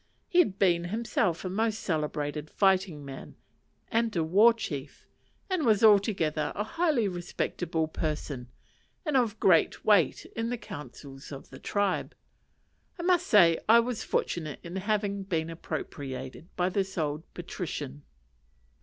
He 0.27 0.39
had 0.39 0.57
been 0.57 0.85
himself 0.85 1.45
a 1.45 1.49
most 1.51 1.77
celebrated 1.79 2.49
fighting 2.49 3.05
man, 3.05 3.35
and 3.91 4.15
a 4.15 4.23
war 4.23 4.51
chief; 4.51 5.05
and 5.47 5.63
was 5.63 5.83
altogether 5.83 6.51
a 6.55 6.63
highly 6.63 7.07
respectable 7.07 7.87
person, 7.87 8.47
and 9.05 9.15
of 9.15 9.39
great 9.39 9.85
weight 9.85 10.25
in 10.35 10.49
the 10.49 10.57
councils 10.57 11.31
of 11.31 11.51
the 11.51 11.59
tribe. 11.59 12.15
I 12.97 13.03
may 13.03 13.19
say 13.19 13.59
I 13.69 13.79
was 13.79 14.03
fortunate 14.03 14.59
in 14.63 14.75
having 14.77 15.21
been 15.21 15.51
appropriated 15.51 16.47
by 16.55 16.69
this 16.69 16.97
old 16.97 17.21
patrician. 17.35 18.01